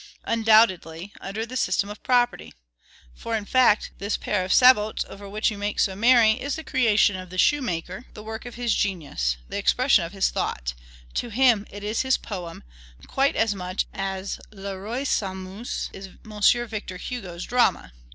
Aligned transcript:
Undoubtedly, 0.25 1.13
under 1.21 1.45
the 1.45 1.55
system 1.55 1.87
of 1.87 2.01
property. 2.01 2.55
For, 3.13 3.35
in 3.37 3.45
fact, 3.45 3.91
this 3.99 4.17
pair 4.17 4.43
of 4.43 4.51
sabots, 4.51 5.05
over 5.07 5.29
which 5.29 5.51
you 5.51 5.59
make 5.59 5.79
so 5.79 5.95
merry, 5.95 6.31
is 6.31 6.55
the 6.55 6.63
creation 6.63 7.15
of 7.15 7.29
the 7.29 7.37
shoemaker, 7.37 8.07
the 8.15 8.23
work 8.23 8.47
of 8.47 8.55
his 8.55 8.73
genius, 8.73 9.37
the 9.47 9.59
expression 9.59 10.03
of 10.03 10.11
his 10.11 10.31
thought; 10.31 10.73
to 11.13 11.29
him 11.29 11.67
it 11.69 11.83
is 11.83 12.01
his 12.01 12.17
poem, 12.17 12.63
quite 13.05 13.35
as 13.35 13.53
much 13.53 13.85
as 13.93 14.39
"Le 14.49 14.75
Roi 14.75 15.03
s'amuse," 15.03 15.91
is 15.93 16.07
M. 16.25 16.67
Victor 16.67 16.97
Hugo's 16.97 17.45
drama. 17.45 17.91